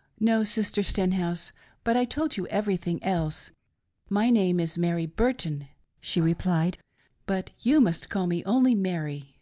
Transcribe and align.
"No, 0.28 0.42
Sister 0.42 0.82
Sterihouse; 0.82 1.52
but 1.84 1.96
I 1.96 2.04
told 2.04 2.36
you 2.36 2.44
everything 2.48 3.00
else. 3.04 3.52
My 4.08 4.28
name 4.28 4.58
is 4.58 4.76
Mary 4.76 5.06
Bttrton" 5.06 5.68
she 6.00 6.20
replied," 6.20 6.78
hnt 7.28 7.50
you 7.60 7.80
must 7.80 8.10
call 8.10 8.26
me 8.26 8.42
only 8.44 8.74
Mary." 8.74 9.38